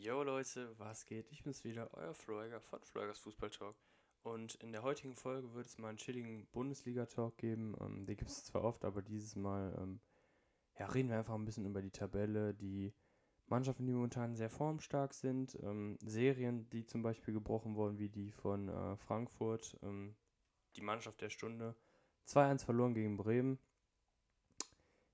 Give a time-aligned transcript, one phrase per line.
[0.00, 1.28] Yo Leute, was geht?
[1.32, 3.74] Ich bin's wieder, euer Floriger von Florigers Fußball Talk.
[4.22, 7.74] Und in der heutigen Folge wird es mal einen chilligen Bundesliga-Talk geben.
[7.80, 9.98] Ähm, den gibt es zwar oft, aber dieses Mal ähm,
[10.78, 12.94] ja, reden wir einfach ein bisschen über die Tabelle, die
[13.48, 18.30] Mannschaften, die momentan sehr formstark sind, ähm, Serien, die zum Beispiel gebrochen wurden, wie die
[18.30, 20.14] von äh, Frankfurt, ähm,
[20.76, 21.74] die Mannschaft der Stunde.
[22.28, 23.58] 2-1 verloren gegen Bremen.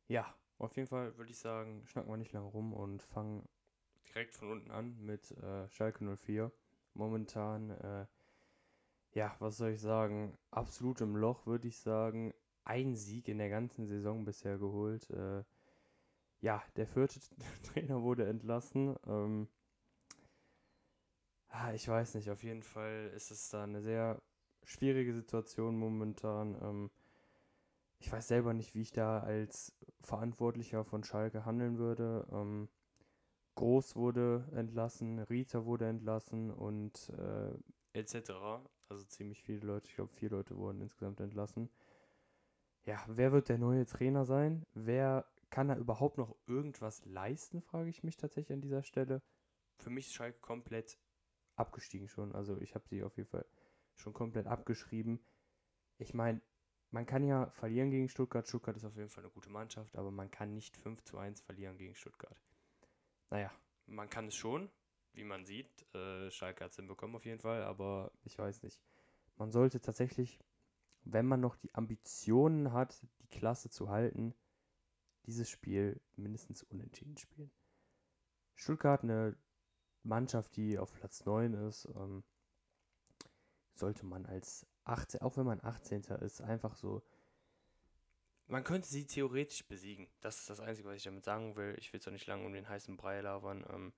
[0.09, 3.48] Ja, auf jeden Fall würde ich sagen, schnacken wir nicht lange rum und fangen
[4.09, 6.52] direkt von unten an mit äh, Schalke 04.
[6.95, 8.06] Momentan, äh,
[9.12, 12.33] ja, was soll ich sagen, absolut im Loch, würde ich sagen.
[12.64, 15.09] Ein Sieg in der ganzen Saison bisher geholt.
[15.11, 15.45] Äh,
[16.41, 17.20] ja, der vierte
[17.64, 18.97] Trainer wurde entlassen.
[19.06, 19.48] Ähm,
[21.48, 24.20] ah, ich weiß nicht, auf jeden Fall ist es da eine sehr
[24.64, 26.56] schwierige Situation momentan.
[26.62, 26.91] Ähm,
[27.98, 32.27] ich weiß selber nicht, wie ich da als Verantwortlicher von Schalke handeln würde.
[32.30, 32.69] Ähm,
[33.54, 38.33] Groß wurde entlassen, Rita wurde entlassen und äh, etc.
[38.88, 41.70] Also ziemlich viele Leute, ich glaube vier Leute wurden insgesamt entlassen.
[42.84, 44.66] Ja, wer wird der neue Trainer sein?
[44.74, 49.22] Wer kann da überhaupt noch irgendwas leisten, frage ich mich tatsächlich an dieser Stelle.
[49.78, 50.98] Für mich ist Schalke komplett
[51.56, 52.34] abgestiegen schon.
[52.34, 53.46] Also ich habe sie auf jeden Fall
[53.94, 55.24] schon komplett abgeschrieben.
[55.98, 56.41] Ich meine,
[56.91, 58.46] man kann ja verlieren gegen Stuttgart.
[58.46, 61.41] Stuttgart ist auf jeden Fall eine gute Mannschaft, aber man kann nicht 5 zu 1
[61.41, 62.36] verlieren gegen Stuttgart.
[63.34, 63.50] Naja,
[63.86, 64.70] man kann es schon,
[65.12, 65.92] wie man sieht.
[65.92, 68.80] Äh, Schalke hat es hinbekommen auf jeden Fall, aber ich weiß nicht.
[69.34, 70.38] Man sollte tatsächlich,
[71.02, 74.36] wenn man noch die Ambitionen hat, die Klasse zu halten,
[75.27, 77.50] dieses Spiel mindestens unentschieden spielen.
[78.55, 79.36] Stuttgart, eine
[80.05, 82.22] Mannschaft, die auf Platz 9 ist, ähm,
[83.74, 86.02] sollte man als 18, auch wenn man 18.
[86.20, 87.02] ist, einfach so
[88.47, 90.09] man könnte sie theoretisch besiegen.
[90.20, 91.75] Das ist das Einzige, was ich damit sagen will.
[91.78, 93.64] Ich will es auch nicht lange um den heißen Brei labern.
[93.70, 93.92] Ähm,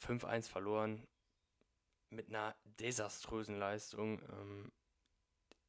[0.00, 1.06] 5-1 verloren
[2.10, 4.20] mit einer desaströsen Leistung.
[4.22, 4.72] Ähm,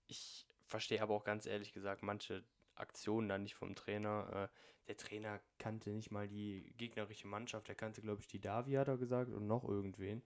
[0.07, 2.43] ich verstehe aber auch ganz ehrlich gesagt manche
[2.75, 4.49] Aktionen dann nicht vom Trainer.
[4.51, 4.57] Äh,
[4.87, 7.69] der Trainer kannte nicht mal die gegnerische Mannschaft.
[7.69, 10.23] Er kannte, glaube ich, die Davi, hat er gesagt, und noch irgendwen.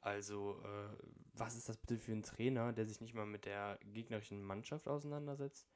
[0.00, 3.78] Also, äh, was ist das bitte für ein Trainer, der sich nicht mal mit der
[3.82, 5.73] gegnerischen Mannschaft auseinandersetzt?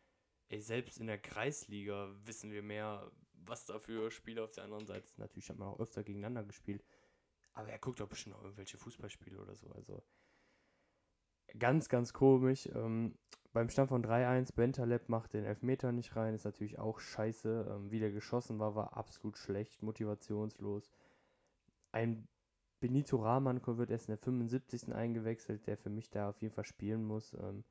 [0.49, 4.87] Ey, selbst in der Kreisliga wissen wir mehr, was da für Spiele auf der anderen
[4.87, 5.19] Seite sind.
[5.19, 6.85] Natürlich hat man auch öfter gegeneinander gespielt.
[7.53, 9.69] Aber er guckt doch bestimmt noch irgendwelche Fußballspiele oder so.
[9.71, 10.03] Also
[11.59, 12.69] ganz, ganz komisch.
[12.75, 13.17] Ähm,
[13.53, 17.67] beim Stand von 3-1, Bentaleb macht den Elfmeter nicht rein, ist natürlich auch scheiße.
[17.71, 20.91] Ähm, wie der geschossen war, war absolut schlecht, motivationslos.
[21.91, 22.29] Ein
[22.81, 24.95] Benito Rahman wird erst in der 75.
[24.95, 27.33] eingewechselt, der für mich da auf jeden Fall spielen muss.
[27.35, 27.65] Ähm,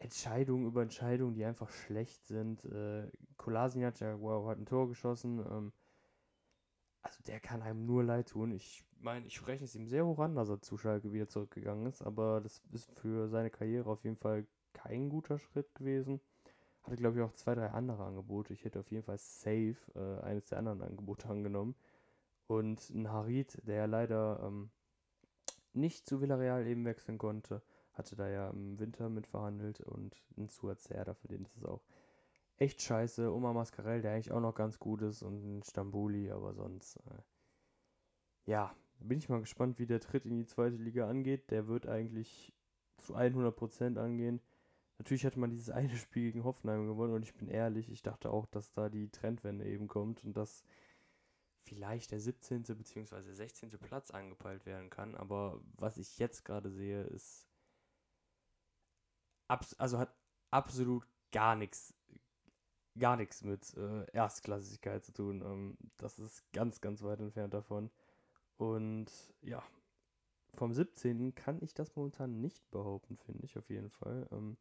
[0.00, 2.64] Entscheidungen über Entscheidungen, die einfach schlecht sind.
[2.64, 5.38] Äh, Kolasinac, ja, wow, hat ein Tor geschossen.
[5.38, 5.72] Ähm,
[7.02, 8.50] also der kann einem nur leid tun.
[8.52, 11.86] Ich meine, ich rechne es ihm sehr hoch an, dass er zu Schalke wieder zurückgegangen
[11.86, 16.20] ist, aber das ist für seine Karriere auf jeden Fall kein guter Schritt gewesen.
[16.82, 18.54] Hatte, glaube ich, auch zwei, drei andere Angebote.
[18.54, 21.74] Ich hätte auf jeden Fall safe äh, eines der anderen Angebote angenommen.
[22.46, 24.70] Und ein Harit, der ja leider ähm,
[25.74, 30.48] nicht zu Villarreal eben wechseln konnte, hatte da ja im Winter mit verhandelt und ein
[30.48, 31.82] Suazerda, für den ist es auch
[32.56, 33.32] echt scheiße.
[33.32, 37.22] Oma Mascarell, der eigentlich auch noch ganz gut ist und ein Stambuli, aber sonst, äh,
[38.46, 41.50] ja, bin ich mal gespannt, wie der Tritt in die zweite Liga angeht.
[41.50, 42.52] Der wird eigentlich
[42.98, 44.40] zu 100% angehen.
[44.98, 48.30] Natürlich hatte man dieses eine Spiel gegen Hoffenheim gewonnen und ich bin ehrlich, ich dachte
[48.30, 50.62] auch, dass da die Trendwende eben kommt und dass
[51.62, 52.62] vielleicht der 17.
[52.62, 53.32] bzw.
[53.32, 53.70] 16.
[53.80, 55.14] Platz angepeilt werden kann.
[55.14, 57.49] Aber was ich jetzt gerade sehe, ist
[59.78, 60.14] also hat
[60.50, 61.94] absolut gar nichts
[62.98, 65.42] gar nichts mit äh, Erstklassigkeit zu tun.
[65.42, 67.90] Ähm, das ist ganz, ganz weit entfernt davon.
[68.56, 69.62] Und ja,
[70.54, 71.34] vom 17.
[71.34, 74.28] kann ich das momentan nicht behaupten, finde ich auf jeden Fall.
[74.32, 74.56] Ähm,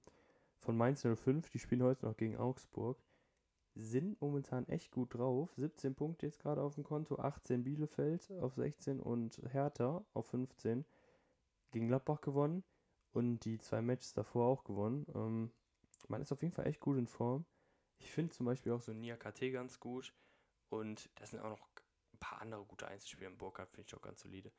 [0.57, 3.01] von Mainz 05, die spielen heute noch gegen Augsburg,
[3.75, 5.51] sind momentan echt gut drauf.
[5.57, 10.85] 17 Punkte jetzt gerade auf dem Konto, 18 Bielefeld auf 16 und Hertha auf 15.
[11.71, 12.63] Gegen Gladbach gewonnen
[13.11, 15.05] und die zwei Matches davor auch gewonnen.
[15.13, 15.51] Ähm,
[16.07, 17.45] man ist auf jeden Fall echt gut in Form.
[17.97, 20.13] Ich finde zum Beispiel auch so Nia KT ganz gut.
[20.69, 21.67] Und da sind auch noch
[22.13, 24.51] ein paar andere gute Einzelspieler im Burkhardt, finde ich auch ganz solide.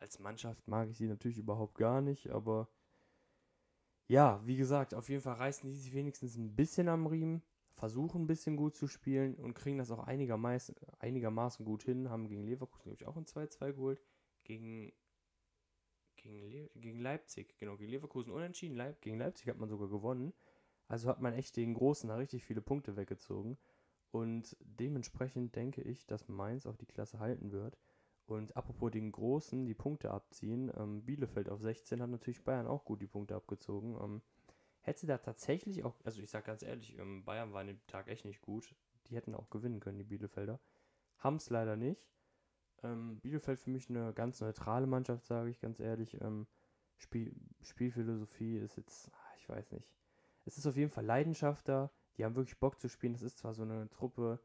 [0.00, 2.68] Als Mannschaft mag ich sie natürlich überhaupt gar nicht, aber
[4.06, 7.42] ja, wie gesagt, auf jeden Fall reißen die sich wenigstens ein bisschen am Riemen,
[7.74, 12.08] versuchen ein bisschen gut zu spielen und kriegen das auch einigermaßen, einigermaßen gut hin.
[12.08, 14.00] Haben gegen Leverkusen, glaube ich, auch ein 2-2 geholt.
[14.44, 14.92] Gegen
[16.18, 18.76] gegen, Le gegen Leipzig, genau, gegen Leverkusen unentschieden.
[18.76, 20.32] Leip gegen Leipzig hat man sogar gewonnen.
[20.86, 23.58] Also hat man echt den Großen da richtig viele Punkte weggezogen.
[24.10, 27.78] Und dementsprechend denke ich, dass Mainz auch die Klasse halten wird.
[28.26, 32.84] Und apropos den Großen, die Punkte abziehen, ähm, Bielefeld auf 16 hat natürlich Bayern auch
[32.84, 33.96] gut die Punkte abgezogen.
[34.02, 34.22] Ähm,
[34.80, 38.08] hätte da tatsächlich auch, also ich sag ganz ehrlich, ähm, Bayern war an dem Tag
[38.08, 38.74] echt nicht gut.
[39.06, 40.60] Die hätten auch gewinnen können, die Bielefelder.
[41.18, 42.06] Haben es leider nicht.
[42.82, 46.20] Ähm, Bielefeld für mich eine ganz neutrale Mannschaft, sage ich ganz ehrlich.
[46.20, 46.46] Ähm,
[46.96, 49.88] Spiel, Spielphilosophie ist jetzt, ah, ich weiß nicht.
[50.44, 51.90] Es ist auf jeden Fall Leidenschaft da.
[52.16, 53.12] Die haben wirklich Bock zu spielen.
[53.12, 54.40] Das ist zwar so eine Truppe,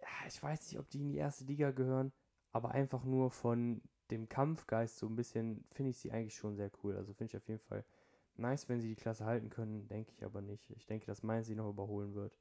[0.00, 2.12] ja, ich weiß nicht, ob die in die erste Liga gehören,
[2.52, 6.70] aber einfach nur von dem Kampfgeist so ein bisschen finde ich sie eigentlich schon sehr
[6.82, 6.96] cool.
[6.96, 7.84] Also finde ich auf jeden Fall
[8.36, 10.70] nice, wenn sie die Klasse halten können, denke ich aber nicht.
[10.70, 12.38] Ich denke, dass Mainz sie noch überholen wird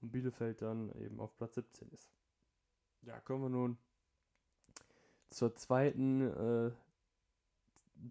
[0.00, 2.08] und Bielefeld dann eben auf Platz 17 ist.
[3.02, 3.78] Ja, kommen wir nun
[5.30, 6.70] zur zweiten äh,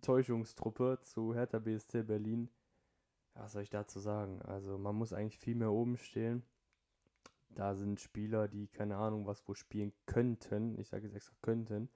[0.01, 2.49] Täuschungstruppe zu Hertha BSC Berlin.
[3.35, 4.41] Was soll ich dazu sagen?
[4.41, 6.43] Also man muss eigentlich viel mehr oben stehen.
[7.49, 10.77] Da sind Spieler, die keine Ahnung was wo spielen könnten.
[10.79, 11.89] Ich sage jetzt extra könnten.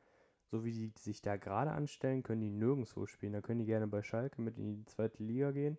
[0.45, 3.33] So wie die sich da gerade anstellen, können die nirgendwo spielen.
[3.33, 5.77] Da können die gerne bei Schalke mit in die zweite Liga gehen.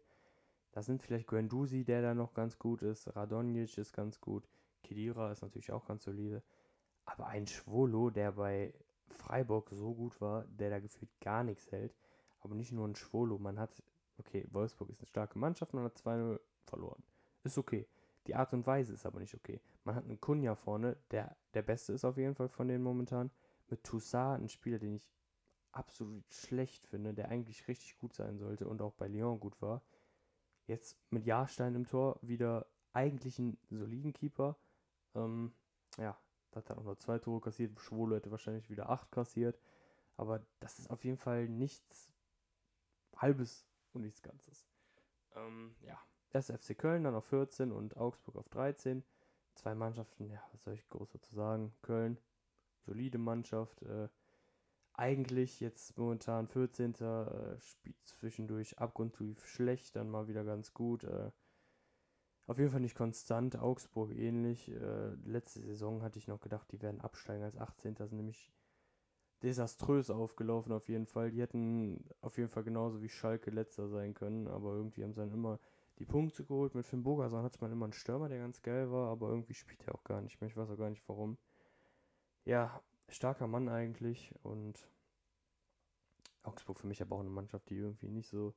[0.72, 3.14] Da sind vielleicht Guendouzi, der da noch ganz gut ist.
[3.14, 4.48] Radonjic ist ganz gut.
[4.82, 6.42] Kedira ist natürlich auch ganz solide.
[7.04, 8.74] Aber ein Schwolo, der bei
[9.08, 11.94] Freiburg so gut war, der da gefühlt gar nichts hält.
[12.40, 13.38] Aber nicht nur ein Schwolo.
[13.38, 13.82] Man hat,
[14.18, 17.02] okay, Wolfsburg ist eine starke Mannschaft, man hat 2-0 verloren.
[17.42, 17.86] Ist okay.
[18.26, 19.60] Die Art und Weise ist aber nicht okay.
[19.84, 23.30] Man hat einen Kunja vorne, der der Beste ist auf jeden Fall von denen momentan.
[23.68, 25.08] Mit Toussaint, ein Spieler, den ich
[25.72, 29.82] absolut schlecht finde, der eigentlich richtig gut sein sollte und auch bei Lyon gut war.
[30.66, 34.56] Jetzt mit Jahrstein im Tor wieder eigentlich einen soliden Keeper.
[35.14, 35.52] Ähm,
[35.98, 36.16] ja,
[36.56, 37.78] hat er auch nur zwei Tore kassiert.
[37.80, 39.58] Schwolo hätte wahrscheinlich wieder acht kassiert.
[40.16, 42.12] Aber das ist auf jeden Fall nichts
[43.16, 44.66] Halbes und nichts Ganzes.
[45.34, 45.98] Ähm, ja,
[46.32, 49.04] erst FC Köln, dann auf 14 und Augsburg auf 13.
[49.54, 51.74] Zwei Mannschaften, ja, was soll ich groß dazu sagen?
[51.82, 52.18] Köln,
[52.80, 53.82] solide Mannschaft.
[53.82, 54.08] Äh,
[54.92, 56.94] eigentlich jetzt momentan 14.
[56.94, 61.04] Äh, spielt zwischendurch abgrundtief schlecht, dann mal wieder ganz gut.
[61.04, 61.30] Äh,
[62.46, 63.58] auf jeden Fall nicht konstant.
[63.58, 64.70] Augsburg ähnlich.
[64.70, 67.96] Äh, letzte Saison hatte ich noch gedacht, die werden absteigen als 18.
[67.96, 68.52] sind nämlich
[69.42, 71.30] desaströs aufgelaufen auf jeden Fall.
[71.30, 75.20] Die hätten auf jeden Fall genauso wie Schalke letzter sein können, aber irgendwie haben sie
[75.20, 75.58] dann immer
[75.98, 76.74] die Punkte geholt.
[76.74, 79.86] Mit Finn Bogerson hatte man immer einen Stürmer, der ganz geil war, aber irgendwie spielt
[79.86, 80.48] er auch gar nicht mehr.
[80.48, 81.38] Ich weiß auch gar nicht warum.
[82.44, 84.88] Ja, starker Mann eigentlich und
[86.42, 88.54] Augsburg für mich aber auch eine Mannschaft, die irgendwie nicht so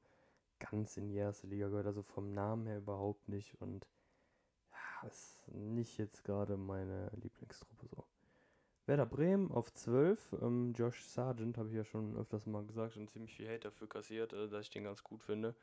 [0.60, 3.88] ganz in die erste Liga gehört, also vom Namen her überhaupt nicht und
[4.72, 8.06] ja, ist nicht jetzt gerade meine Lieblingstruppe so.
[8.86, 13.10] Werder Bremen auf 12, ähm, Josh Sargent habe ich ja schon öfters mal gesagt und
[13.10, 15.56] ziemlich viel Hate dafür kassiert, äh, dass ich den ganz gut finde.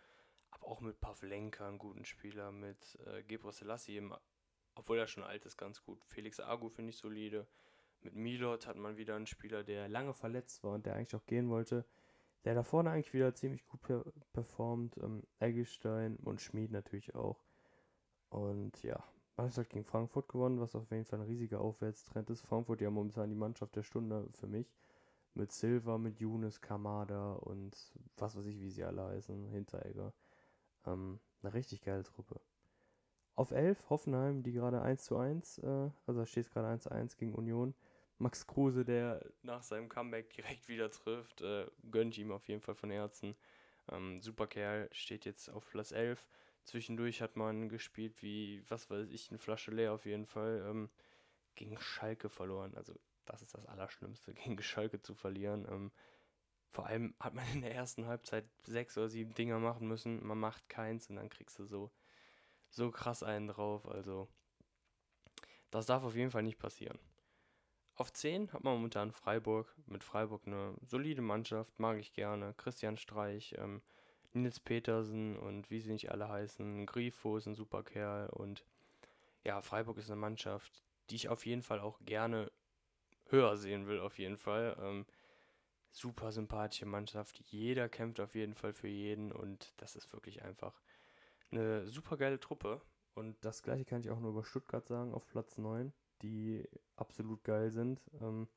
[0.50, 4.02] Aber auch mit Pavlenka, einen guten Spieler, mit äh, Gebro Selassie,
[4.74, 6.04] obwohl er schon alt ist, ganz gut.
[6.04, 7.46] Felix Agu finde ich solide.
[8.02, 11.24] Mit Milot hat man wieder einen Spieler, der lange verletzt war und der eigentlich auch
[11.24, 11.86] gehen wollte
[12.44, 14.96] der da vorne eigentlich wieder ziemlich gut per performt.
[14.98, 17.44] Ähm, Eggestein und Schmid natürlich auch.
[18.28, 19.02] Und ja,
[19.36, 22.42] man hat halt gegen Frankfurt gewonnen, was auf jeden Fall ein riesiger Aufwärtstrend ist.
[22.42, 24.74] Frankfurt ja momentan die Mannschaft der Stunde für mich.
[25.34, 27.76] Mit Silva, mit Younes, Kamada und
[28.16, 30.12] was weiß ich, wie sie alle heißen, Hinteregger.
[30.86, 32.40] Ähm, eine richtig geile Truppe.
[33.34, 36.84] Auf 11 Hoffenheim, die gerade 1 zu 1, äh, also da steht es gerade 1
[36.84, 37.74] zu 1 gegen Union.
[38.18, 42.74] Max Kruse, der nach seinem Comeback direkt wieder trifft, äh, gönnt ihm auf jeden Fall
[42.74, 43.36] von Herzen.
[43.90, 46.26] Ähm, super Kerl, steht jetzt auf Platz 11.
[46.64, 50.64] Zwischendurch hat man gespielt wie, was weiß ich, eine Flasche leer auf jeden Fall.
[50.66, 50.90] Ähm,
[51.54, 52.74] gegen Schalke verloren.
[52.74, 52.94] Also
[53.24, 55.66] das ist das Allerschlimmste, gegen Schalke zu verlieren.
[55.68, 55.92] Ähm,
[56.70, 60.24] vor allem hat man in der ersten Halbzeit sechs oder sieben Dinger machen müssen.
[60.26, 61.92] Man macht keins und dann kriegst du so,
[62.70, 63.86] so krass einen drauf.
[63.86, 64.28] Also
[65.70, 66.98] das darf auf jeden Fall nicht passieren.
[67.96, 69.72] Auf 10 hat man momentan Freiburg.
[69.86, 72.54] Mit Freiburg eine solide Mannschaft, mag ich gerne.
[72.56, 73.82] Christian Streich, ähm,
[74.32, 76.86] Nils Petersen und wie sie nicht alle heißen.
[76.86, 78.64] Grifo ist ein super Kerl und
[79.44, 82.50] ja, Freiburg ist eine Mannschaft, die ich auf jeden Fall auch gerne
[83.28, 84.76] höher sehen will, auf jeden Fall.
[84.80, 85.06] Ähm,
[85.92, 87.38] super sympathische Mannschaft.
[87.38, 90.82] Jeder kämpft auf jeden Fall für jeden und das ist wirklich einfach
[91.52, 92.80] eine super geile Truppe.
[93.14, 95.92] Und das gleiche kann ich auch nur über Stuttgart sagen, auf Platz 9
[96.24, 98.00] die absolut geil sind.
[98.20, 98.48] Ähm,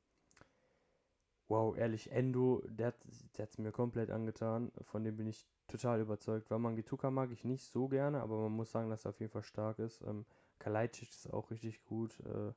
[1.48, 3.06] wow, ehrlich, Endo, der hat
[3.38, 4.72] es mir komplett angetan.
[4.82, 6.50] Von dem bin ich total überzeugt.
[6.50, 9.42] Wamangituka mag ich nicht so gerne, aber man muss sagen, dass er auf jeden Fall
[9.42, 10.02] stark ist.
[10.02, 10.24] Ähm,
[10.58, 12.18] Kalajdzic ist auch richtig gut.
[12.20, 12.52] Äh,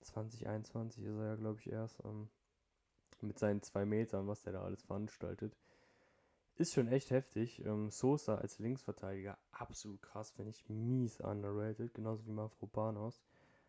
[0.00, 2.02] 2021 ist er ja, glaube ich, erst.
[2.04, 2.28] Ähm,
[3.20, 5.56] mit seinen zwei Metern, was der da alles veranstaltet.
[6.56, 7.64] Ist schon echt heftig.
[7.64, 13.20] Ähm, Sosa als Linksverteidiger, absolut krass, finde ich mies underrated, genauso wie Mavropanos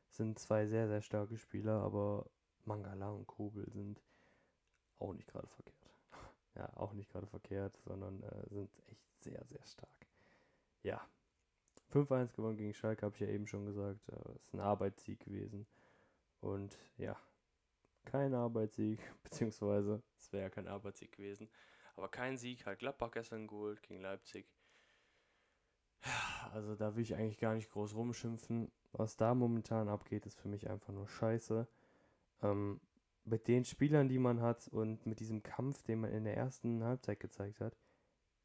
[0.10, 2.30] sind zwei sehr, sehr starke Spieler, aber
[2.66, 4.02] Mangala und Kobel sind
[5.00, 6.00] auch nicht gerade verkehrt.
[6.56, 10.08] ja, auch nicht gerade verkehrt, sondern äh, sind echt sehr, sehr stark.
[10.84, 11.02] Ja,
[11.92, 14.08] 5-1 gewonnen gegen Schalke, habe ich ja eben schon gesagt.
[14.10, 15.68] Äh, ist ein Arbeitssieg gewesen.
[16.42, 17.18] Und ja,
[18.06, 21.50] kein Arbeitssieg, beziehungsweise es wäre ja kein Arbeitssieg gewesen.
[21.96, 24.48] Aber kein Sieg, hat Gladbach gestern geholt gegen Leipzig.
[26.52, 28.72] Also da will ich eigentlich gar nicht groß rumschimpfen.
[28.98, 31.68] Was da momentan abgeht, ist für mich einfach nur scheiße.
[32.42, 32.80] Ähm,
[33.26, 36.84] mit den Spielern, die man hat und mit diesem Kampf, den man in der ersten
[36.84, 37.76] Halbzeit gezeigt hat,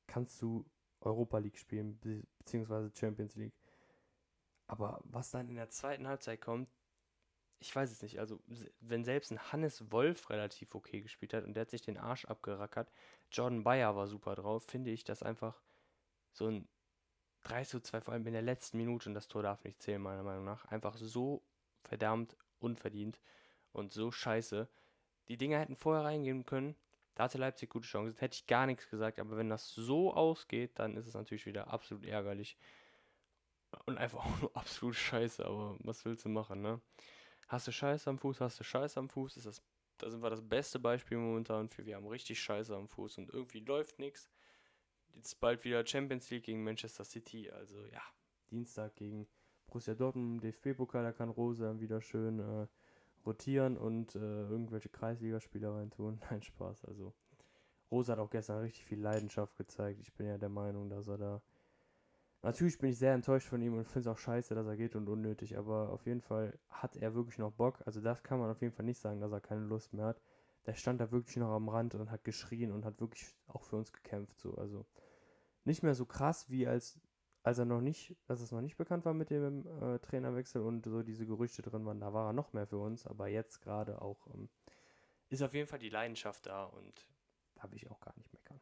[0.07, 0.65] kannst du
[1.01, 3.55] Europa League spielen, be beziehungsweise Champions League.
[4.67, 6.69] Aber was dann in der zweiten Halbzeit kommt,
[7.61, 8.19] ich weiß es nicht.
[8.19, 8.41] Also,
[8.81, 12.25] wenn selbst ein Hannes Wolf relativ okay gespielt hat und der hat sich den Arsch
[12.25, 12.91] abgerackert,
[13.31, 15.61] Jordan Bayer war super drauf, finde ich das einfach
[16.33, 16.69] so ein
[17.43, 20.01] 3 zu 2, vor allem in der letzten Minute, und das Tor darf nicht zählen,
[20.01, 21.43] meiner Meinung nach, einfach so
[21.83, 23.21] verdammt unverdient
[23.73, 24.69] und so scheiße.
[25.29, 26.75] Die Dinger hätten vorher reingehen können.
[27.15, 28.17] Da hatte Leipzig gute Chancen.
[28.19, 31.69] Hätte ich gar nichts gesagt, aber wenn das so ausgeht, dann ist es natürlich wieder
[31.69, 32.57] absolut ärgerlich.
[33.87, 36.81] Und einfach auch nur absolut scheiße, aber was willst du machen, ne?
[37.49, 39.61] Hast du Scheiße am Fuß, hast du Scheiße am Fuß, ist das,
[39.99, 43.29] da sind wir das beste Beispiel momentan für, wir haben richtig Scheiße am Fuß und
[43.31, 44.31] irgendwie läuft nichts.
[45.15, 48.03] Jetzt bald wieder Champions League gegen Manchester City, also ja,
[48.51, 49.27] Dienstag gegen
[49.67, 52.67] Borussia Dortmund, DFB-Pokal, da kann Rose wieder schön äh,
[53.25, 56.21] rotieren und äh, irgendwelche Kreisligaspieler reintun.
[56.31, 56.85] Nein, Spaß.
[56.87, 57.15] Also,
[57.91, 60.01] Rose hat auch gestern richtig viel Leidenschaft gezeigt.
[60.01, 61.43] Ich bin ja der Meinung, dass er da.
[62.43, 64.97] Natürlich bin ich sehr enttäuscht von ihm und finde es auch scheiße, dass er geht
[64.97, 67.83] und unnötig, aber auf jeden Fall hat er wirklich noch Bock.
[67.85, 70.21] Also, das kann man auf jeden Fall nicht sagen, dass er keine Lust mehr hat.
[70.67, 73.77] Der stand da wirklich noch am Rand und hat geschrien und hat wirklich auch für
[73.77, 74.39] uns gekämpft.
[74.39, 74.55] So.
[74.55, 74.87] Also,
[75.65, 77.01] nicht mehr so krass wie als
[77.43, 80.85] als er noch nicht, als es noch nicht bekannt war mit dem äh, Trainerwechsel und
[80.85, 84.03] so diese Gerüchte drin waren, da war er noch mehr für uns, aber jetzt gerade
[84.03, 84.51] auch ähm,
[85.31, 87.07] ist auf jeden Fall die Leidenschaft da und
[87.55, 88.61] da will ich auch gar nicht meckern.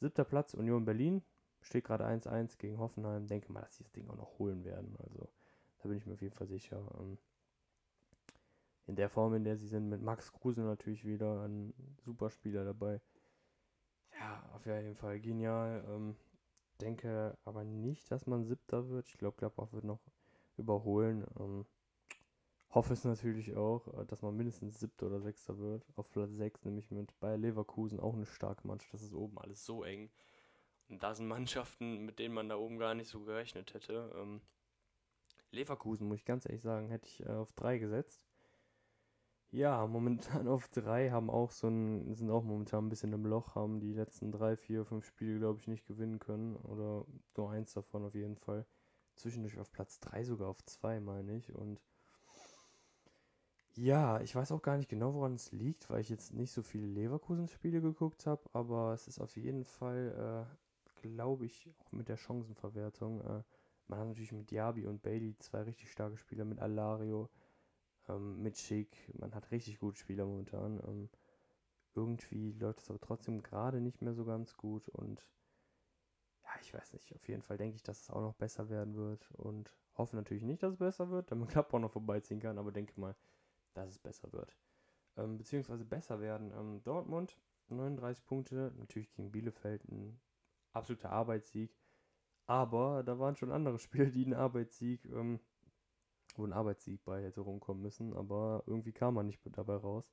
[0.00, 1.22] Siebter Platz, Union Berlin,
[1.60, 3.26] steht gerade 1-1 gegen Hoffenheim.
[3.26, 4.96] Denke mal, dass sie das Ding auch noch holen werden.
[4.98, 5.28] Also
[5.78, 6.88] da bin ich mir auf jeden Fall sicher.
[6.98, 7.18] Ähm,
[8.86, 11.72] in der Form, in der sie sind, mit Max Kruse natürlich wieder ein
[12.04, 13.00] super Spieler dabei.
[14.18, 15.84] Ja, auf jeden Fall genial.
[15.88, 16.16] Ähm,
[16.80, 19.08] denke aber nicht, dass man siebter wird.
[19.08, 20.00] Ich glaube, Gladbach wird noch
[20.56, 21.24] überholen.
[21.38, 21.66] Ähm,
[22.70, 25.86] hoffe es natürlich auch, äh, dass man mindestens siebter oder sechster wird.
[25.96, 28.92] Auf Platz 6 nämlich mit Bayer Leverkusen auch eine starke Mannschaft.
[28.94, 30.10] Das ist oben alles so eng.
[30.88, 34.12] Und da sind Mannschaften, mit denen man da oben gar nicht so gerechnet hätte.
[34.16, 34.40] Ähm,
[35.50, 38.22] Leverkusen, muss ich ganz ehrlich sagen, hätte ich äh, auf 3 gesetzt.
[39.52, 43.54] Ja, momentan auf drei haben auch so ein, sind auch momentan ein bisschen im Loch,
[43.54, 46.56] haben die letzten drei, vier, fünf Spiele, glaube ich, nicht gewinnen können.
[46.56, 47.04] Oder
[47.36, 48.64] nur eins davon auf jeden Fall.
[49.14, 51.54] Zwischendurch auf Platz drei, sogar auf zwei, meine ich.
[51.54, 51.82] Und
[53.74, 56.62] ja, ich weiß auch gar nicht genau, woran es liegt, weil ich jetzt nicht so
[56.62, 62.08] viele Leverkusen-Spiele geguckt habe, aber es ist auf jeden Fall, äh, glaube ich, auch mit
[62.08, 63.20] der Chancenverwertung.
[63.20, 63.42] Äh,
[63.88, 67.28] man hat natürlich mit Diaby und Bailey zwei richtig starke Spieler, mit Alario
[68.08, 68.96] ähm, mit Schick.
[69.18, 70.80] Man hat richtig gute Spieler momentan.
[70.86, 71.10] Ähm,
[71.94, 75.26] irgendwie läuft es aber trotzdem gerade nicht mehr so ganz gut und
[76.42, 77.14] ja, ich weiß nicht.
[77.14, 80.42] Auf jeden Fall denke ich, dass es auch noch besser werden wird und hoffe natürlich
[80.42, 83.16] nicht, dass es besser wird, damit Klapp auch noch vorbeiziehen kann, aber denke mal,
[83.74, 84.56] dass es besser wird.
[85.16, 86.52] Ähm, beziehungsweise besser werden.
[86.52, 90.20] Ähm, Dortmund 39 Punkte, natürlich gegen Bielefeld ein
[90.72, 91.76] absoluter Arbeitssieg.
[92.46, 95.40] Aber da waren schon andere Spiele, die einen Arbeitssieg ähm,
[96.34, 100.12] wo ein Arbeitssieg bei hätte rumkommen müssen, aber irgendwie kam man nicht dabei raus.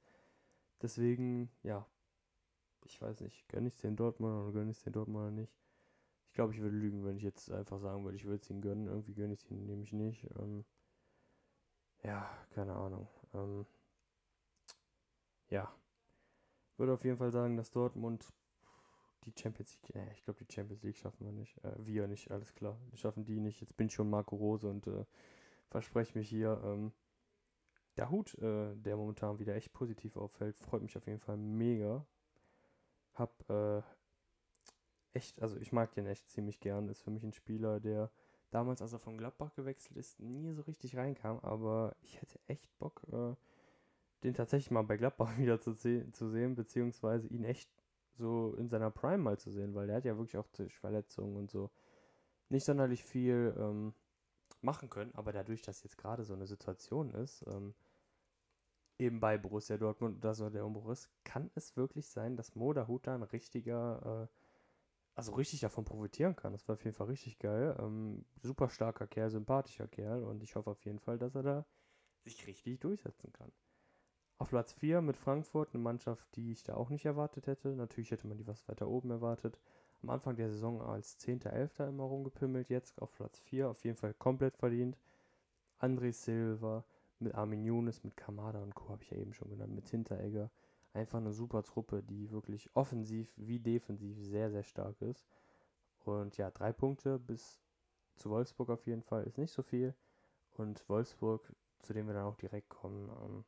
[0.81, 1.85] Deswegen, ja,
[2.85, 5.53] ich weiß nicht, gönne ich es den Dortmund oder gönne ich es den Dortmund nicht.
[6.27, 8.61] Ich glaube, ich würde lügen, wenn ich jetzt einfach sagen würde, ich würde es ihnen
[8.61, 8.87] gönnen.
[8.87, 10.25] Irgendwie gönne ich es ihnen nämlich nicht.
[10.37, 10.63] Ähm,
[12.03, 13.09] ja, keine Ahnung.
[13.33, 13.65] Ähm,
[15.49, 15.73] ja,
[16.77, 18.31] würde auf jeden Fall sagen, dass Dortmund
[19.25, 21.57] die Champions League, äh, ich glaube, die Champions League schaffen wir nicht.
[21.63, 22.77] Äh, wir nicht, alles klar.
[22.89, 23.59] Wir schaffen die nicht.
[23.59, 25.05] Jetzt bin ich schon Marco Rose und äh,
[25.69, 26.61] verspreche mich hier.
[26.63, 26.91] Ähm,
[27.97, 32.05] der Hut, äh, der momentan wieder echt positiv auffällt, freut mich auf jeden Fall mega.
[33.13, 33.81] Hab äh,
[35.13, 36.89] echt, also ich mag den echt ziemlich gern.
[36.89, 38.11] Ist für mich ein Spieler, der
[38.51, 41.39] damals, als er von Gladbach gewechselt ist, nie so richtig reinkam.
[41.39, 43.35] Aber ich hätte echt Bock, äh,
[44.23, 47.69] den tatsächlich mal bei Gladbach wieder zu, zu sehen, beziehungsweise ihn echt
[48.17, 51.37] so in seiner Prime mal zu sehen, weil der hat ja wirklich auch durch Verletzungen
[51.37, 51.69] und so
[52.49, 53.93] nicht sonderlich viel ähm,
[54.61, 57.73] machen können, aber dadurch, dass jetzt gerade so eine Situation ist, ähm,
[58.97, 62.87] eben bei Borussia Dortmund oder so der Umbruch ist, kann es wirklich sein, dass Moda
[62.87, 64.35] Huta ein richtiger, äh,
[65.15, 66.51] also richtig davon profitieren kann.
[66.51, 67.75] Das war auf jeden Fall richtig geil.
[67.79, 71.65] Ähm, super starker Kerl, sympathischer Kerl und ich hoffe auf jeden Fall, dass er da
[72.23, 73.51] sich richtig durchsetzen kann.
[74.37, 77.75] Auf Platz 4 mit Frankfurt, eine Mannschaft, die ich da auch nicht erwartet hätte.
[77.75, 79.59] Natürlich hätte man die was weiter oben erwartet.
[80.01, 81.79] Am Anfang der Saison als 10., 11.
[81.81, 84.97] immer rumgepimmelt, jetzt auf Platz 4, auf jeden Fall komplett verdient.
[85.79, 86.85] André Silva
[87.19, 88.89] mit Armin Younes, mit Kamada und Co.
[88.89, 90.49] habe ich ja eben schon genannt, mit Hinteregger.
[90.93, 95.27] Einfach eine super Truppe, die wirklich offensiv wie defensiv sehr, sehr stark ist.
[96.05, 97.59] Und ja, drei Punkte bis
[98.15, 99.93] zu Wolfsburg auf jeden Fall ist nicht so viel.
[100.57, 103.43] Und Wolfsburg, zu dem wir dann auch direkt kommen, ähm,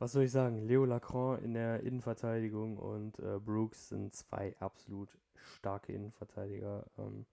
[0.00, 0.62] was soll ich sagen?
[0.66, 6.86] Leo Lacroix in der Innenverteidigung und äh, Brooks sind zwei absolut starke Innenverteidiger.
[6.96, 7.26] Ähm,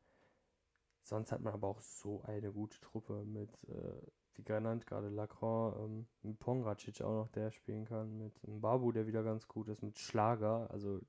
[1.01, 4.01] sonst hat man aber auch so eine gute Truppe mit, äh,
[4.35, 9.07] wie genannt, gerade Lacroix, ähm, mit Pongracic auch noch, der spielen kann, mit Babu, der
[9.07, 10.99] wieder ganz gut ist, mit Schlager, also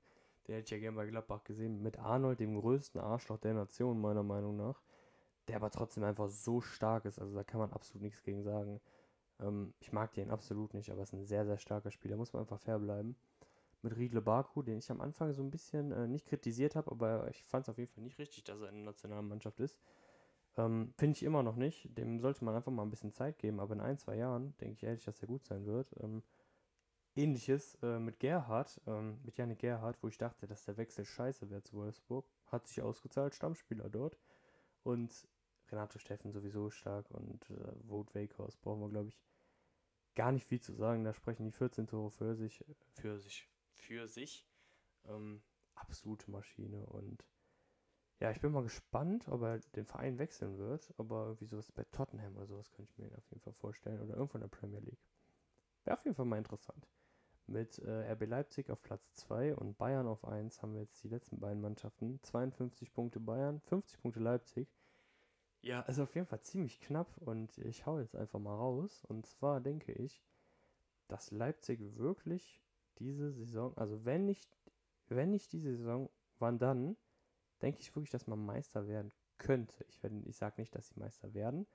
[0.47, 4.01] der hätte ich ja gerne bei Gladbach gesehen, mit Arnold, dem größten Arschloch der Nation,
[4.01, 4.81] meiner Meinung nach,
[5.49, 8.81] der aber trotzdem einfach so stark ist, also da kann man absolut nichts gegen sagen.
[9.41, 12.17] Ähm, ich mag den absolut nicht, aber ist ein sehr, sehr starker Spieler.
[12.17, 13.17] Muss man einfach fair bleiben.
[13.83, 17.29] Mit Riedle Baku, den ich am Anfang so ein bisschen äh, nicht kritisiert habe, aber
[17.29, 19.79] ich fand es auf jeden Fall nicht richtig, dass er in der Nationalmannschaft ist.
[20.57, 21.97] Ähm, Finde ich immer noch nicht.
[21.97, 24.75] Dem sollte man einfach mal ein bisschen Zeit geben, aber in ein, zwei Jahren denke
[24.75, 25.95] ich ehrlich, dass er gut sein wird.
[26.03, 26.23] Ähm,
[27.15, 31.51] Ähnliches äh, mit Gerhard, ähm, mit Janik Gerhard, wo ich dachte, dass der Wechsel scheiße
[31.51, 32.27] wäre zu Wolfsburg.
[32.47, 34.19] Hat sich ausgezahlt, Stammspieler dort.
[34.83, 35.27] Und
[35.71, 39.21] Renato Steffen sowieso stark und äh, Vote Wakehorse brauchen wir, glaube ich,
[40.15, 41.05] gar nicht viel zu sagen.
[41.05, 42.65] Da sprechen die 14 Tore für sich.
[42.95, 43.49] Für sich.
[43.75, 44.47] Für sich.
[45.07, 45.43] Ähm,
[45.75, 46.87] absolute Maschine.
[46.87, 47.25] Und
[48.21, 50.93] ja, ich bin mal gespannt, ob er den Verein wechseln wird.
[50.99, 54.01] Aber irgendwie sowas bei Tottenham oder sowas könnte ich mir auf jeden Fall vorstellen.
[54.01, 55.07] Oder irgendwo in der Premier League.
[55.85, 56.89] Wäre auf jeden Fall mal interessant.
[57.47, 61.09] Mit äh, RB Leipzig auf Platz 2 und Bayern auf 1 haben wir jetzt die
[61.09, 62.21] letzten beiden Mannschaften.
[62.23, 64.69] 52 Punkte Bayern, 50 Punkte Leipzig.
[65.63, 69.05] Ja, ist auf jeden Fall ziemlich knapp und ich hau jetzt einfach mal raus.
[69.09, 70.23] Und zwar denke ich,
[71.09, 72.61] dass Leipzig wirklich
[72.99, 74.57] diese Saison, also wenn nicht,
[75.09, 76.97] wenn nicht diese Saison, wann dann,
[77.63, 79.85] denke ich wirklich, dass man Meister werden könnte.
[79.89, 81.67] Ich, ich sage nicht, dass sie Meister werden,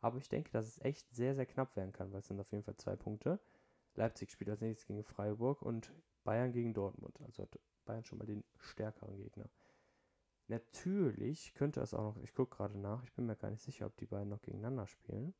[0.00, 2.50] aber ich denke, dass es echt sehr, sehr knapp werden kann, weil es sind auf
[2.52, 3.40] jeden Fall zwei Punkte.
[3.94, 5.92] Leipzig spielt als nächstes gegen Freiburg und
[6.24, 7.18] Bayern gegen Dortmund.
[7.22, 9.48] Also hat Bayern schon mal den stärkeren Gegner.
[10.50, 13.86] Natürlich könnte es auch noch, ich gucke gerade nach, ich bin mir gar nicht sicher,
[13.86, 15.32] ob die beiden noch gegeneinander spielen.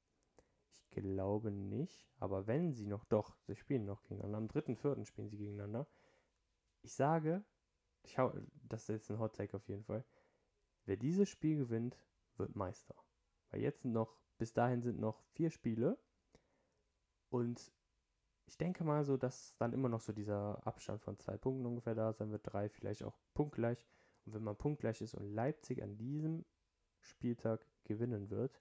[0.70, 4.38] Ich glaube nicht, aber wenn sie noch, doch, sie spielen noch gegeneinander.
[4.38, 5.04] Am 3.4.
[5.04, 5.88] spielen sie gegeneinander.
[6.82, 7.42] Ich sage,
[8.04, 8.32] ich hau,
[8.68, 10.04] das ist jetzt ein Hot Take auf jeden Fall.
[10.84, 11.98] Wer dieses Spiel gewinnt,
[12.36, 12.94] wird Meister.
[13.50, 15.98] Weil jetzt sind noch, bis dahin sind noch vier Spiele.
[17.30, 17.72] Und
[18.46, 21.96] ich denke mal so, dass dann immer noch so dieser Abstand von zwei Punkten ungefähr
[21.96, 22.42] da sein wird.
[22.44, 23.84] Drei vielleicht auch punktgleich.
[24.24, 26.44] Und wenn man punktgleich ist und Leipzig an diesem
[27.00, 28.60] Spieltag gewinnen wird,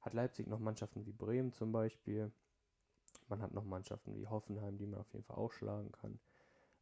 [0.00, 2.30] hat Leipzig noch Mannschaften wie Bremen zum Beispiel.
[3.28, 6.20] Man hat noch Mannschaften wie Hoffenheim, die man auf jeden Fall auch schlagen kann.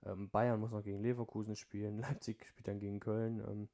[0.05, 1.99] Ähm, Bayern muss noch gegen Leverkusen spielen.
[1.99, 3.41] Leipzig spielt dann gegen Köln.
[3.41, 3.69] Ähm,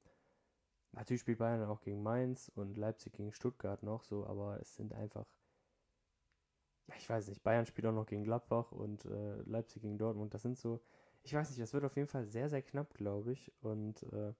[0.92, 4.92] natürlich spielt Bayern auch gegen Mainz und Leipzig gegen Stuttgart noch so, aber es sind
[4.92, 5.26] einfach.
[6.88, 7.42] Ja, ich weiß nicht.
[7.42, 10.34] Bayern spielt auch noch gegen Gladbach und äh, Leipzig gegen Dortmund.
[10.34, 10.80] Das sind so
[11.28, 13.52] ich weiß nicht, das wird auf jeden Fall sehr, sehr knapp, glaube ich.
[13.60, 14.32] Und äh,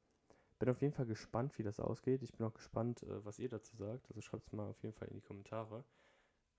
[0.58, 2.22] bin auf jeden Fall gespannt, wie das ausgeht.
[2.22, 4.08] Ich bin auch gespannt, äh, was ihr dazu sagt.
[4.08, 5.84] Also schreibt es mal auf jeden Fall in die Kommentare.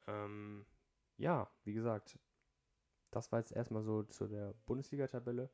[0.05, 0.67] Ähm,
[1.17, 2.19] ja, wie gesagt,
[3.09, 5.49] das war jetzt erstmal so zu der Bundesliga-Tabelle.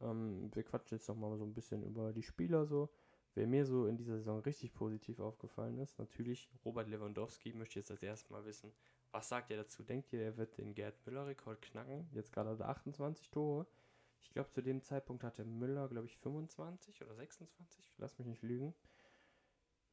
[0.00, 2.90] Ähm, wir quatschen jetzt nochmal so ein bisschen über die Spieler so.
[3.34, 7.92] Wer mir so in dieser Saison richtig positiv aufgefallen ist, natürlich Robert Lewandowski, möchte jetzt
[7.92, 8.72] als erstes mal wissen.
[9.12, 9.84] Was sagt ihr dazu?
[9.84, 12.08] Denkt ihr, er wird den Gerd Müller-Rekord knacken?
[12.12, 13.68] Jetzt gerade 28 Tore.
[14.20, 17.94] Ich glaube, zu dem Zeitpunkt hatte Müller, glaube ich, 25 oder 26.
[17.98, 18.74] Lass mich nicht lügen.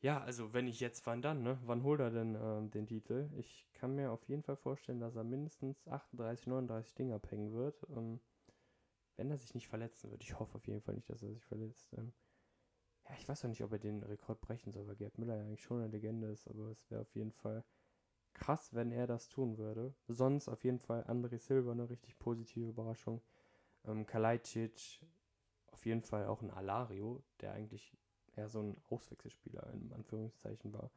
[0.02, 1.60] Ja, also wenn ich jetzt, wann dann, ne?
[1.64, 3.30] Wann holt er denn äh, den Titel?
[3.38, 7.88] Ich kann mir auf jeden Fall vorstellen, dass er mindestens 38, 39 Dinger abhängen wird.
[7.90, 8.20] Ähm,
[9.16, 10.24] wenn er sich nicht verletzen wird.
[10.24, 11.94] Ich hoffe auf jeden Fall nicht, dass er sich verletzt.
[11.98, 12.14] Ähm,
[13.08, 15.44] ja, ich weiß auch nicht, ob er den Rekord brechen soll, weil Gerd Müller ja
[15.44, 17.64] eigentlich schon eine Legende ist, aber es wäre auf jeden Fall
[18.34, 19.94] krass, wenn er das tun würde.
[20.08, 23.22] Sonst auf jeden Fall André Silva eine richtig positive Überraschung.
[23.86, 25.02] Ähm, Kalajdzic,
[25.68, 27.96] auf jeden Fall auch ein Alario, der eigentlich
[28.36, 30.92] eher so ein Auswechselspieler in Anführungszeichen war.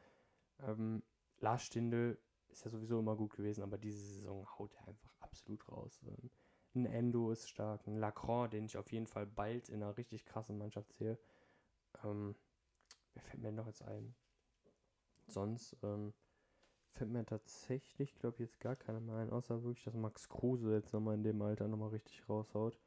[0.60, 1.02] Ähm,
[1.38, 2.18] Lars Stindl
[2.48, 6.00] ist ja sowieso immer gut gewesen, aber diese Saison haut er einfach absolut raus.
[6.06, 6.30] Ähm,
[6.74, 10.24] ein Endo ist stark, ein Lacroix, den ich auf jeden Fall bald in einer richtig
[10.24, 11.18] krassen Mannschaft sehe.
[12.04, 12.36] Ähm,
[13.14, 14.14] wer fällt mir noch jetzt ein?
[15.26, 16.12] Sonst ähm,
[16.96, 20.74] fällt mir tatsächlich, glaube ich, jetzt gar keiner mehr ein, außer wirklich, dass Max Kruse
[20.74, 22.78] jetzt nochmal in dem Alter nochmal richtig raushaut.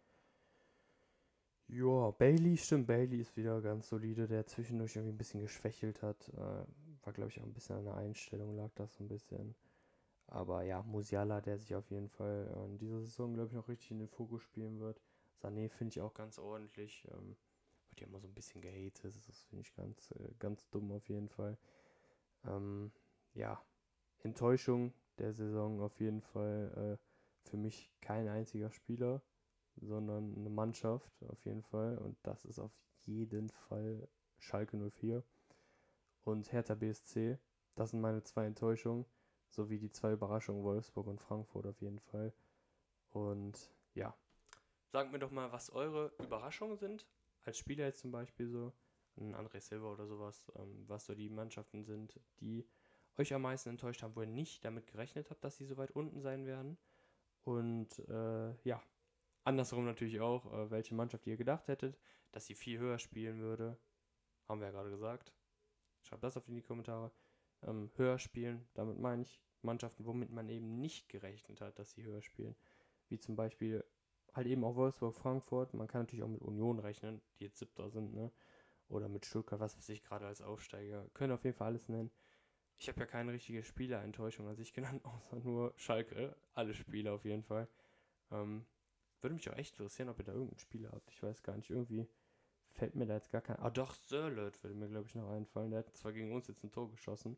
[1.67, 6.29] Ja, Bailey, stimmt, Bailey ist wieder ganz solide, der zwischendurch irgendwie ein bisschen geschwächelt hat.
[6.29, 6.65] Äh,
[7.05, 9.55] war, glaube ich, auch ein bisschen an der Einstellung, lag das so ein bisschen.
[10.27, 13.91] Aber ja, Musiala, der sich auf jeden Fall in dieser Saison, glaube ich, noch richtig
[13.91, 14.99] in den Fokus spielen wird.
[15.41, 17.07] Sané finde ich auch ganz ordentlich.
[17.11, 17.35] Ähm,
[17.89, 19.15] wird ja immer so ein bisschen gehatet.
[19.27, 21.57] Das finde ich ganz, äh, ganz dumm auf jeden Fall.
[22.45, 22.91] Ähm,
[23.33, 23.61] ja,
[24.23, 29.21] Enttäuschung der Saison auf jeden Fall äh, für mich kein einziger Spieler,
[29.75, 31.97] sondern eine Mannschaft auf jeden Fall.
[31.97, 32.71] Und das ist auf
[33.05, 35.23] jeden Fall Schalke 04
[36.23, 37.38] und Hertha BSC.
[37.75, 39.05] Das sind meine zwei Enttäuschungen,
[39.49, 42.34] sowie die zwei Überraschungen Wolfsburg und Frankfurt auf jeden Fall.
[43.12, 44.15] Und ja,
[44.91, 47.08] sagt mir doch mal, was eure Überraschungen sind,
[47.45, 48.73] als Spieler jetzt zum Beispiel so,
[49.17, 52.65] ein André Silva oder sowas, ähm, was so die Mannschaften sind, die
[53.19, 55.91] euch am meisten enttäuscht haben, wo ihr nicht damit gerechnet habt, dass sie so weit
[55.91, 56.77] unten sein werden.
[57.43, 58.82] Und äh, ja,
[59.43, 61.99] andersrum natürlich auch, äh, welche Mannschaft ihr gedacht hättet,
[62.32, 63.77] dass sie viel höher spielen würde.
[64.47, 65.34] Haben wir ja gerade gesagt.
[66.01, 67.12] Schreibt das auf in die Kommentare.
[67.62, 72.03] Ähm, höher spielen, damit meine ich Mannschaften, womit man eben nicht gerechnet hat, dass sie
[72.03, 72.55] höher spielen.
[73.10, 73.84] Wie zum Beispiel
[74.34, 75.73] halt eben auch Wolfsburg, Frankfurt.
[75.73, 78.32] Man kann natürlich auch mit Union rechnen, die jetzt siebter sind, ne?
[78.88, 81.08] Oder mit Stuttgart, was weiß ich, gerade als Aufsteiger.
[81.13, 82.12] Können auf jeden Fall alles nennen.
[82.79, 86.35] Ich habe ja keine richtige Spielerenttäuschung an sich genannt, außer nur Schalke.
[86.53, 87.67] Alle Spiele auf jeden Fall.
[88.31, 88.65] Ähm,
[89.21, 91.11] würde mich auch echt interessieren, ob ihr da irgendeinen Spieler habt.
[91.11, 91.69] Ich weiß gar nicht.
[91.69, 92.07] Irgendwie
[92.71, 93.59] fällt mir da jetzt gar kein.
[93.59, 95.71] Ah, doch, Sirlet würde mir, glaube ich, noch einfallen.
[95.71, 97.37] Der hat zwar gegen uns jetzt ein Tor geschossen,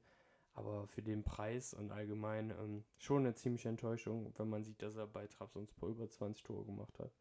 [0.54, 4.96] aber für den Preis und allgemein ähm, schon eine ziemliche Enttäuschung, wenn man sieht, dass
[4.96, 7.16] er bei Trabzonspor über 20 Tore gemacht hat.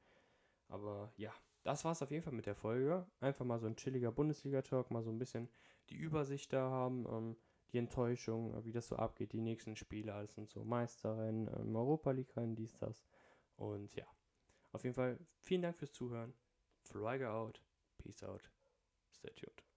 [0.68, 3.06] Aber ja, das war es auf jeden Fall mit der Folge.
[3.20, 5.48] Einfach mal so ein chilliger Bundesliga-Talk, mal so ein bisschen
[5.88, 7.36] die Übersicht da haben, ähm,
[7.72, 10.64] die Enttäuschung, äh, wie das so abgeht, die nächsten Spiele, alles und so.
[10.64, 13.04] Meisterrennen, ähm, Europa League-Rennen, dies, das.
[13.56, 14.06] Und ja,
[14.72, 16.34] auf jeden Fall vielen Dank fürs Zuhören.
[16.82, 17.62] Flyger out.
[17.98, 18.50] Peace out.
[19.12, 19.69] Stay tuned.